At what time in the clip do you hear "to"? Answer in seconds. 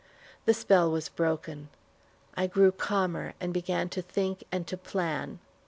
3.89-4.01, 4.65-4.75